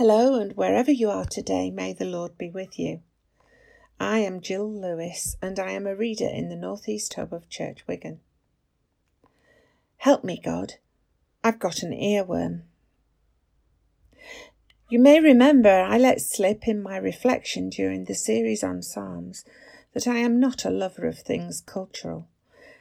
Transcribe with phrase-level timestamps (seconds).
[0.00, 3.02] Hello, and wherever you are today, may the Lord be with you.
[4.00, 7.86] I am Gill Lewis, and I am a reader in the Northeast Hub of Church
[7.86, 8.20] Wigan.
[9.98, 10.76] Help me, God.
[11.44, 12.62] I've got an earworm.
[14.88, 19.44] You may remember I let slip in my reflection during the series on Psalms
[19.92, 22.26] that I am not a lover of things cultural.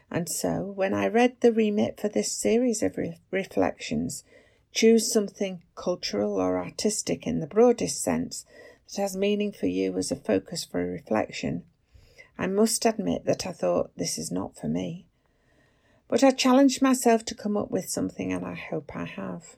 [0.09, 4.23] And so, when I read the remit for this series of re- reflections,
[4.71, 8.45] choose something cultural or artistic in the broadest sense
[8.87, 11.63] that has meaning for you as a focus for reflection,
[12.37, 15.05] I must admit that I thought this is not for me.
[16.07, 19.57] But I challenged myself to come up with something, and I hope I have.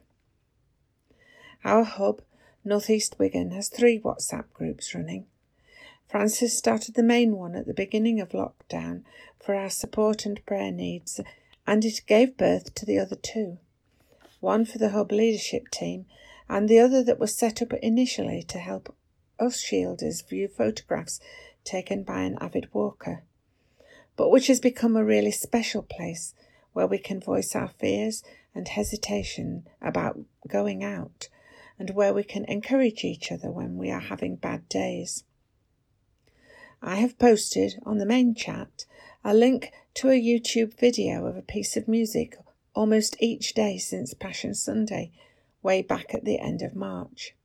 [1.64, 2.22] Our hub,
[2.66, 5.28] Northeast Wigan, has three WhatsApp groups running.
[6.10, 9.04] Francis started the main one at the beginning of lockdown
[9.40, 11.22] for our support and prayer needs,
[11.66, 13.60] and it gave birth to the other two
[14.42, 16.06] one for the Hub leadership team,
[16.50, 18.94] and the other that was set up initially to help
[19.40, 21.22] us shielders view photographs
[21.64, 23.24] taken by an avid walker,
[24.18, 26.34] but which has become a really special place
[26.74, 31.30] where we can voice our fears and hesitation about going out,
[31.80, 35.24] and where we can encourage each other when we are having bad days.
[36.82, 38.86] I have posted on the main chat
[39.24, 42.38] a link to a YouTube video of a piece of music
[42.74, 45.12] almost each day since Passion Sunday,
[45.62, 47.36] way back at the end of March.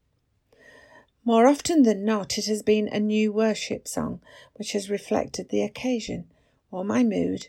[1.25, 4.21] More often than not, it has been a new worship song
[4.55, 6.27] which has reflected the occasion,
[6.71, 7.49] or my mood,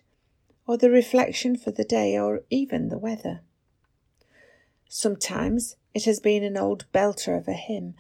[0.66, 3.42] or the reflection for the day, or even the weather.
[4.90, 7.94] Sometimes it has been an old belter of a hymn,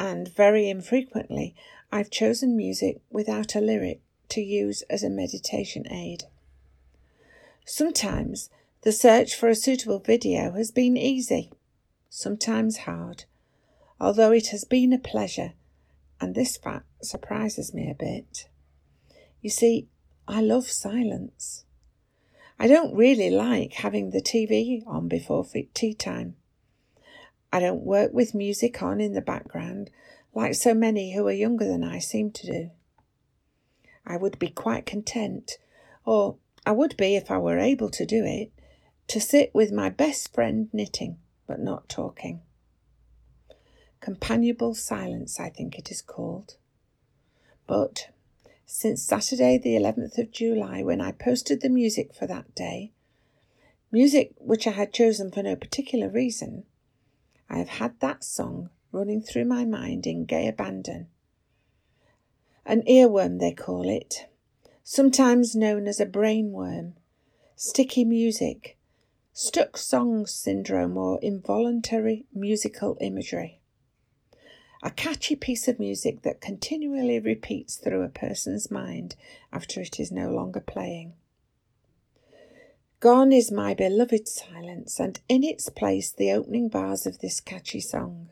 [0.00, 1.54] and very infrequently
[1.90, 6.24] I've chosen music without a lyric to use as a meditation aid.
[7.66, 8.48] Sometimes
[8.82, 11.50] the search for a suitable video has been easy,
[12.08, 13.24] sometimes hard
[14.02, 15.52] although it has been a pleasure,
[16.20, 18.48] and this fact surprises me a bit.
[19.40, 19.86] You see,
[20.26, 21.64] I love silence.
[22.58, 26.34] I don't really like having the TV on before tea time.
[27.52, 29.88] I don't work with music on in the background
[30.34, 32.70] like so many who are younger than I seem to do.
[34.04, 35.58] I would be quite content,
[36.04, 38.50] or I would be if I were able to do it,
[39.08, 42.40] to sit with my best friend knitting, but not talking.
[44.00, 46.56] Companionable silence, I think it is called.
[47.66, 48.08] But
[48.66, 52.92] since Saturday, the 11th of July, when I posted the music for that day,
[53.90, 56.64] music which I had chosen for no particular reason,
[57.50, 61.08] I have had that song running through my mind in gay abandon.
[62.64, 64.26] An earworm, they call it,
[64.82, 66.94] sometimes known as a brainworm,
[67.56, 68.78] sticky music,
[69.32, 73.62] stuck song syndrome, or involuntary musical imagery
[74.82, 79.14] a catchy piece of music that continually repeats through a person's mind
[79.52, 81.12] after it is no longer playing.
[82.98, 87.80] Gone is my beloved silence, and in its place the opening bars of this catchy
[87.80, 88.30] song.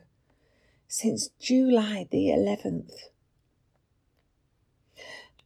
[0.87, 2.91] Since July the 11th.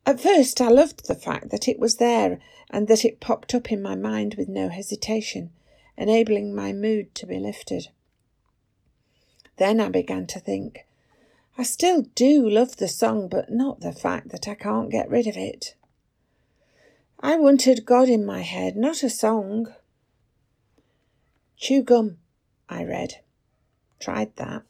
[0.08, 2.40] At first, I loved the fact that it was there
[2.70, 5.52] and that it popped up in my mind with no hesitation,
[5.98, 7.88] enabling my mood to be lifted.
[9.58, 10.86] Then I began to think,
[11.58, 15.28] I still do love the song, but not the fact that I can't get rid
[15.28, 15.76] of it.
[17.20, 19.74] I wanted God in my head, not a song.
[21.56, 22.18] Chew gum,
[22.68, 23.22] I read.
[24.00, 24.64] Tried that.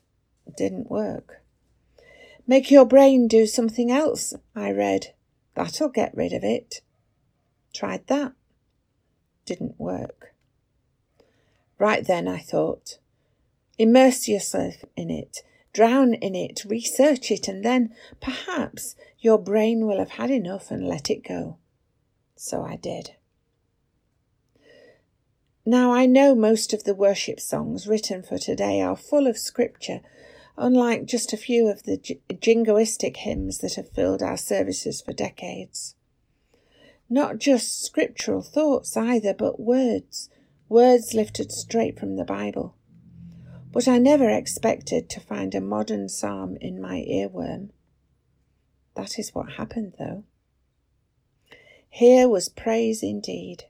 [0.56, 1.42] didn't work.
[2.46, 5.14] Make your brain do something else, I read.
[5.56, 6.82] That'll get rid of it.
[7.76, 8.32] Tried that.
[9.46, 10.34] Didn't work.
[11.78, 12.98] Right then, I thought.
[13.78, 15.44] Immerse yourself in it
[15.76, 20.88] drown in it, research it, and then perhaps your brain will have had enough and
[20.88, 21.58] let it go.
[22.38, 23.12] So I did.
[25.66, 30.00] Now, I know most of the worship songs written for today are full of scripture,
[30.58, 31.98] unlike just a few of the
[32.32, 35.96] jingoistic hymns that have filled our services for decades.
[37.10, 40.30] Not just scriptural thoughts either, but words,
[40.68, 42.76] words lifted straight from the Bible.
[43.72, 47.70] But I never expected to find a modern psalm in my earworm.
[48.96, 50.24] That is what happened, though.
[51.90, 53.66] Here was praise indeed.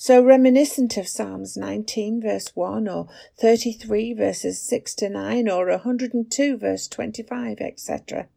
[0.00, 3.08] So reminiscent of Psalms 19, verse 1, or
[3.38, 8.28] 33, verses 6 to 9, or 102, verse 25, etc.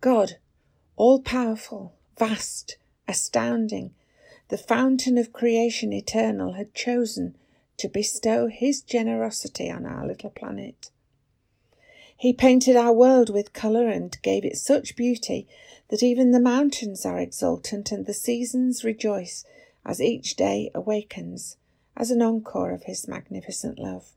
[0.00, 0.36] God,
[0.96, 2.76] all powerful, vast,
[3.08, 3.94] astounding,
[4.48, 7.36] the fountain of creation eternal, had chosen
[7.78, 10.90] to bestow his generosity on our little planet.
[12.16, 15.48] He painted our world with colour and gave it such beauty
[15.88, 19.44] that even the mountains are exultant and the seasons rejoice
[19.84, 21.56] as each day awakens
[21.96, 24.12] as an encore of His magnificent love.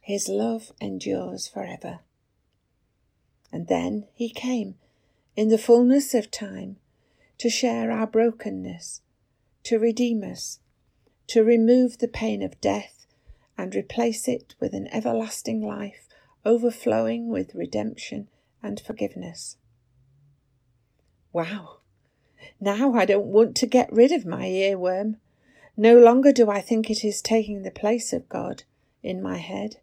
[0.00, 2.00] His love endures forever.
[3.52, 4.74] And then He came
[5.36, 6.76] in the fullness of time
[7.42, 9.00] to share our brokenness,
[9.64, 10.60] to redeem us,
[11.26, 13.04] to remove the pain of death
[13.58, 16.06] and replace it with an everlasting life
[16.44, 18.28] overflowing with redemption
[18.62, 19.56] and forgiveness.
[21.32, 21.78] Wow!
[22.60, 25.16] Now I don't want to get rid of my earworm.
[25.76, 28.62] No longer do I think it is taking the place of God
[29.02, 29.78] in my head.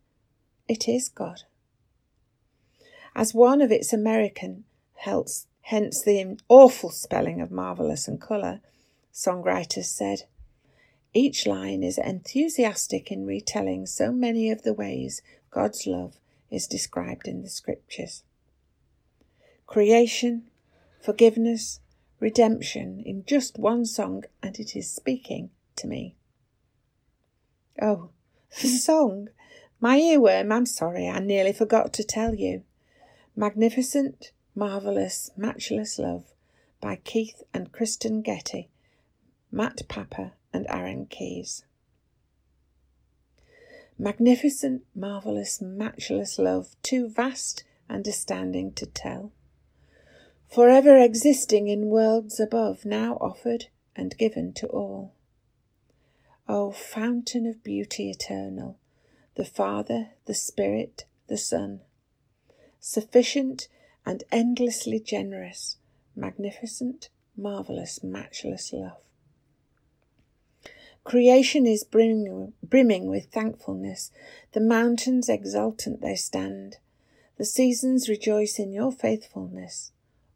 [0.70, 1.42] It is God.
[3.14, 4.64] As one of its American,
[5.69, 8.60] hence the awful spelling of marvellous and colour,
[9.13, 10.24] songwriters said,
[11.13, 15.21] each line is enthusiastic in retelling so many of the ways
[15.51, 16.16] God's love
[16.50, 18.24] is described in the scriptures.
[19.68, 20.50] Creation,
[21.01, 21.81] forgiveness,
[22.19, 26.16] redemption in just one song, and it is speaking to me.
[27.80, 28.10] Oh,
[28.60, 29.30] the song!
[29.80, 32.63] My earworm, I'm sorry, I nearly forgot to tell you.
[33.36, 36.34] Magnificent, Marvellous, Matchless Love
[36.82, 38.68] by Keith and Kristyn Getty,
[39.54, 41.64] Matt Papa, and Aaron Keyes.
[43.98, 49.32] Magnificent, marvellous, matchless love, too vast understanding to tell.
[50.50, 55.14] Forever existing in worlds above, now offered and given to all.
[56.50, 58.78] O fountain of beauty eternal,
[59.36, 61.80] the Father, the Spirit, the Son,
[62.82, 63.70] sufficient
[64.10, 65.78] and endlessly generous,
[66.16, 68.98] magnificent, marvellous, matchless love.
[71.04, 74.10] Creation is brimming, brimming with thankfulness.
[74.54, 76.78] The mountains exultant they stand.
[77.38, 79.92] The seasons rejoice in your faithfulness.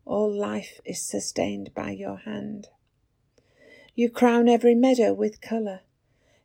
[0.06, 2.68] All life is sustained by your hand.
[3.96, 5.80] You crown every meadow with colour.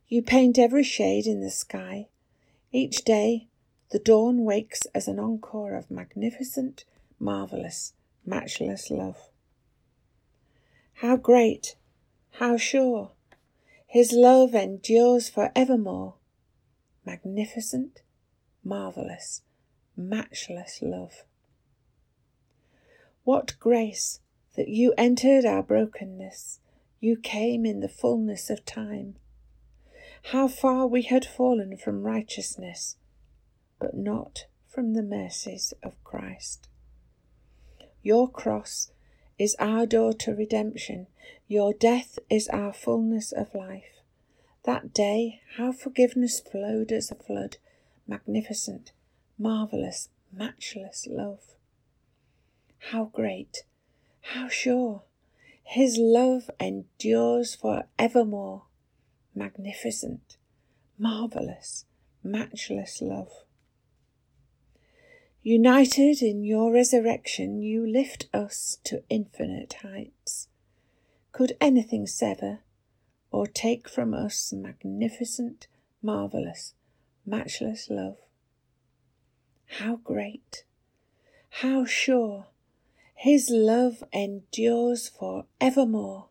[0.07, 2.07] You paint every shade in the sky.
[2.71, 3.49] Each day
[3.91, 6.85] the dawn wakes as an encore of magnificent,
[7.19, 7.93] marvellous,
[8.25, 9.29] matchless love.
[10.93, 11.75] How great,
[12.31, 13.11] how sure,
[13.87, 16.15] his love endures for evermore.
[17.05, 18.01] Magnificent,
[18.63, 19.41] marvellous,
[19.97, 21.23] matchless love.
[23.23, 24.19] What grace
[24.55, 26.59] that you entered our brokenness,
[26.99, 29.15] you came in the fullness of time.
[30.31, 32.95] How far we had fallen from righteousness,
[33.79, 36.68] but not from the mercies of Christ.
[38.01, 38.91] Your cross
[39.37, 41.07] is our door to redemption.
[41.47, 44.01] Your death is our fullness of life.
[44.63, 47.57] That day, how forgiveness flowed as a flood,
[48.07, 48.91] magnificent,
[49.37, 51.55] marvellous, matchless love.
[52.91, 53.63] How great,
[54.21, 55.03] how sure,
[55.63, 58.63] his love endures for evermore.
[59.35, 60.37] Magnificent,
[60.97, 61.85] marvellous,
[62.23, 63.31] matchless love.
[65.41, 70.49] United in your resurrection, you lift us to infinite heights.
[71.31, 72.59] Could anything sever
[73.31, 75.67] or take from us magnificent,
[76.01, 76.73] marvellous,
[77.25, 78.17] matchless love?
[79.77, 80.65] How great,
[81.49, 82.47] how sure,
[83.15, 86.27] his love endures for evermore.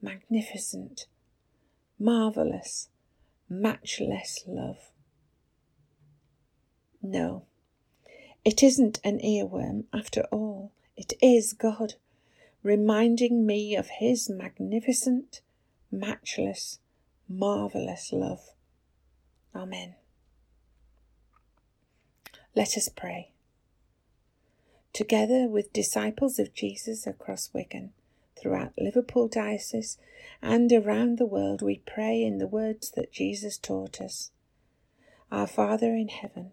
[0.00, 1.06] Magnificent,
[1.98, 2.88] marvellous,
[3.48, 4.92] matchless love.
[7.02, 7.46] No
[8.46, 10.70] it isn't an earworm after all.
[10.96, 11.94] It is God,
[12.62, 15.40] reminding me of His magnificent,
[15.90, 16.78] matchless,
[17.28, 18.50] marvellous love.
[19.52, 19.96] Amen.
[22.54, 23.32] Let us pray.
[24.92, 27.94] Together with disciples of Jesus across Wigan,
[28.40, 29.98] throughout Liverpool Diocese,
[30.40, 34.30] and around the world, we pray in the words that Jesus taught us
[35.32, 36.52] Our Father in heaven,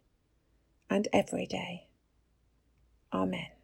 [0.91, 1.87] and every day.
[3.13, 3.60] Amen.